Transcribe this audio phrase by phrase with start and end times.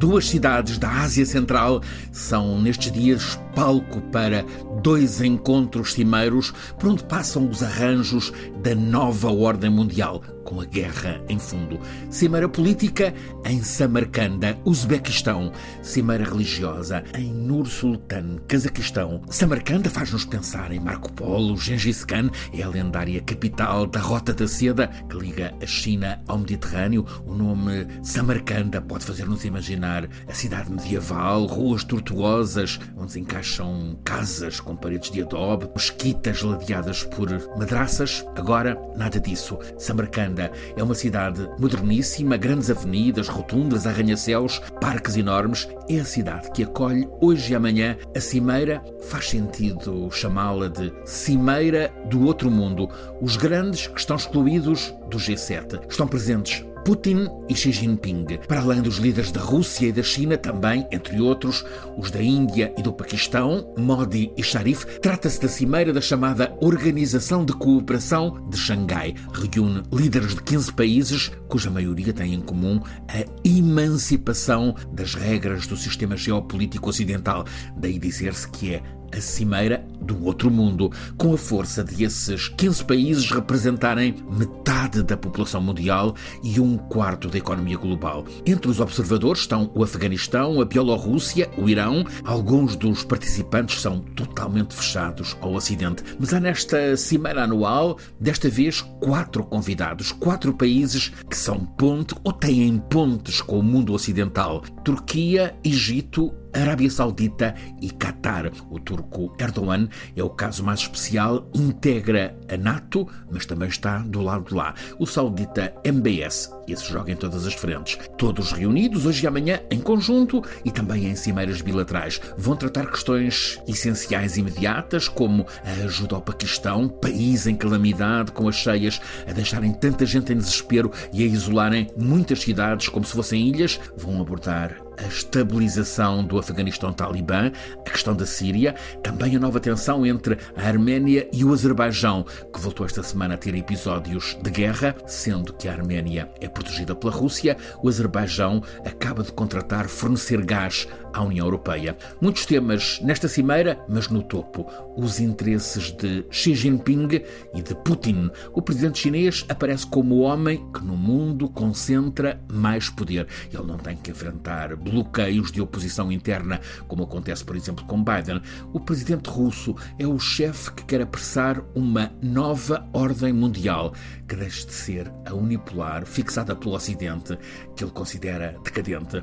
[0.00, 4.46] Duas cidades da Ásia Central são, nestes dias, palco para
[4.82, 8.32] dois encontros cimeiros por onde passam os arranjos
[8.62, 11.78] da nova ordem mundial, com a guerra em fundo.
[12.10, 15.52] Cimeira política em Samarcanda, Uzbequistão.
[15.80, 19.22] Cimeira religiosa em Nur Sultan, Cazaquistão.
[19.30, 24.48] Samarcanda faz-nos pensar em Marco Polo, Gengis Khan, é a lendária capital da Rota da
[24.48, 27.06] Seda que liga a China ao Mediterrâneo.
[27.24, 34.58] O nome Samarcanda pode fazer-nos imaginar a cidade medieval, ruas tortuosas, onde se encaixam casas
[34.58, 38.26] com paredes de adobe, mesquitas ladeadas por madraças.
[38.34, 39.56] Agora, nada disso.
[39.78, 40.39] Samarcanda
[40.76, 45.68] é uma cidade moderníssima, grandes avenidas, rotundas, arranha-céus, parques enormes.
[45.88, 48.82] É a cidade que acolhe hoje e amanhã a Cimeira.
[49.08, 52.88] Faz sentido chamá-la de Cimeira do Outro Mundo.
[53.20, 58.26] Os grandes que estão excluídos do G7 estão presentes Putin e Xi Jinping.
[58.48, 61.64] Para além dos líderes da Rússia e da China, também, entre outros,
[61.96, 67.44] os da Índia e do Paquistão, Modi e Sharif, trata-se da cimeira da chamada Organização
[67.44, 69.14] de Cooperação de Xangai.
[69.32, 75.76] Reúne líderes de 15 países, cuja maioria tem em comum a emancipação das regras do
[75.76, 77.44] sistema geopolítico ocidental.
[77.76, 82.84] Daí dizer-se que é a cimeira do outro mundo, com a força de esses 15
[82.84, 88.24] países representarem metade da população mundial e um quarto da economia global.
[88.46, 92.04] Entre os observadores estão o Afeganistão, a Bielorrússia, o Irão.
[92.24, 96.02] Alguns dos participantes são totalmente fechados ao Ocidente.
[96.18, 102.32] Mas há nesta cimeira anual, desta vez, quatro convidados, quatro países que são ponte ou
[102.32, 108.50] têm pontes com o mundo ocidental: Turquia, Egito, Arábia Saudita e Qatar.
[108.70, 114.20] O turco Erdogan é o caso mais especial, integra a NATO, mas também está do
[114.20, 114.74] lado de lá.
[114.98, 117.98] O saudita MBS, esse joga em todas as frentes.
[118.16, 122.20] Todos reunidos hoje e amanhã em conjunto e também em cimeiras bilaterais.
[122.36, 128.56] Vão tratar questões essenciais imediatas, como a ajuda ao Paquistão, país em calamidade, com as
[128.56, 133.48] cheias a deixarem tanta gente em desespero e a isolarem muitas cidades como se fossem
[133.48, 133.80] ilhas.
[133.96, 137.50] Vão abordar a estabilização do Afeganistão talibã,
[137.86, 142.60] a questão da Síria, também a nova tensão entre a Arménia e o Azerbaijão, que
[142.60, 147.12] voltou esta semana a ter episódios de guerra, sendo que a Arménia é protegida pela
[147.12, 151.96] Rússia, o Azerbaijão acaba de contratar fornecer gás à União Europeia.
[152.20, 157.22] Muitos temas nesta cimeira, mas no topo, os interesses de Xi Jinping
[157.54, 158.30] e de Putin.
[158.52, 163.26] O presidente chinês aparece como o homem que no mundo concentra mais poder.
[163.52, 168.42] Ele não tem que enfrentar bloqueios de oposição interna, como acontece, por exemplo, com Biden.
[168.72, 173.94] O presidente russo é o chefe que quer apressar uma nova ordem mundial
[174.28, 177.38] que deixe de ser a unipolar fixada pelo Ocidente,
[177.76, 179.22] que ele considera decadente.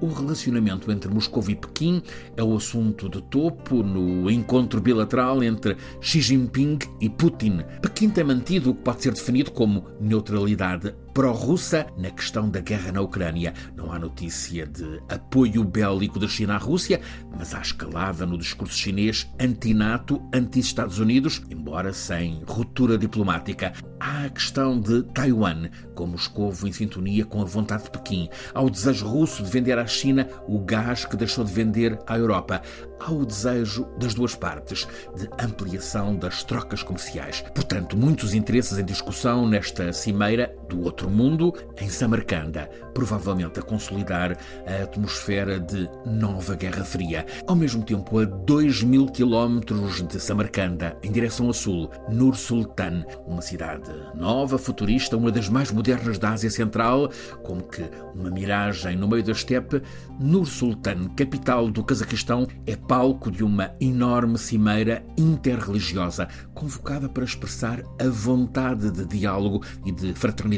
[0.00, 2.00] O relacionamento entre Moscou e Pequim
[2.36, 7.64] é o assunto de topo no encontro bilateral entre Xi Jinping e Putin.
[7.82, 12.92] Pequim tem mantido o que pode ser definido como neutralidade pró-russa na questão da guerra
[12.92, 13.52] na Ucrânia.
[13.74, 17.00] Não há notícia de apoio bélico da China à Rússia,
[17.36, 23.72] mas há escalada no discurso chinês anti-NATO, anti-Estados Unidos, embora sem ruptura diplomática.
[23.98, 28.28] Há a questão de Taiwan, com Moscou em sintonia com a vontade de Pequim.
[28.54, 32.16] Há o desejo russo de vender à China o gás que deixou de vender à
[32.16, 32.62] Europa.
[33.00, 34.86] Há o desejo das duas partes
[35.16, 37.44] de ampliação das trocas comerciais.
[37.52, 44.36] Portanto, muitos interesses em discussão nesta cimeira do outro mundo, em Samarcanda, provavelmente a consolidar
[44.66, 47.26] a atmosfera de nova Guerra Fria.
[47.46, 53.04] Ao mesmo tempo, a 2 mil quilómetros de Samarcanda, em direção a sul, Nur Sultan,
[53.26, 57.10] uma cidade nova, futurista, uma das mais modernas da Ásia Central,
[57.42, 57.82] como que
[58.14, 59.82] uma miragem no meio da estepe,
[60.20, 67.82] Nur Sultan, capital do Cazaquistão, é palco de uma enorme cimeira interreligiosa, convocada para expressar
[68.00, 70.57] a vontade de diálogo e de fraternidade.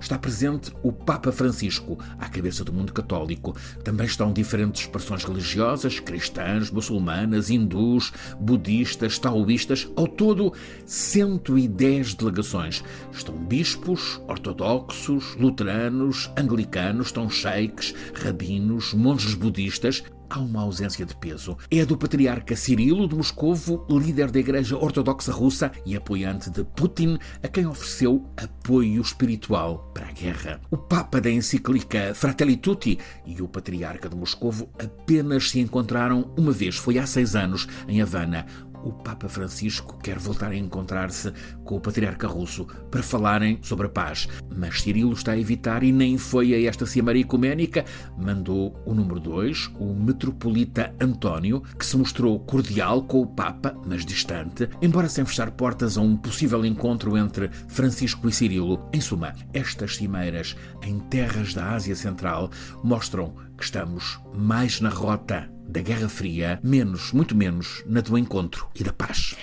[0.00, 3.56] Está presente o Papa Francisco, à cabeça do mundo católico.
[3.82, 10.52] Também estão diferentes expressões religiosas, cristãs, muçulmanas, hindus, budistas, taoístas, ao todo
[10.86, 12.82] 110 delegações.
[13.12, 21.58] Estão bispos, ortodoxos, luteranos, anglicanos, estão sheiks, rabinos, monges budistas, há uma ausência de peso.
[21.70, 27.18] É do patriarca Cirilo de Moscovo, líder da Igreja Ortodoxa Russa e apoiante de Putin,
[27.42, 30.60] a quem ofereceu apoio espiritual para a guerra.
[30.70, 36.52] O Papa da encíclica Fratelli Tutti e o patriarca de Moscovo apenas se encontraram uma
[36.52, 38.46] vez, foi há seis anos, em Havana.
[38.84, 41.32] O Papa Francisco quer voltar a encontrar-se
[41.64, 44.28] com o patriarca russo para falarem sobre a paz.
[44.54, 47.84] Mas Cirilo está a evitar e nem foi a esta cimeira ecuménica.
[48.16, 54.04] Mandou o número 2, o metropolita António, que se mostrou cordial com o Papa, mas
[54.04, 58.88] distante, embora sem fechar portas a um possível encontro entre Francisco e Cirilo.
[58.92, 62.50] Em suma, estas cimeiras em terras da Ásia Central
[62.82, 68.68] mostram que estamos mais na rota da Guerra Fria, menos, muito menos, na do encontro
[68.74, 69.36] e da paz.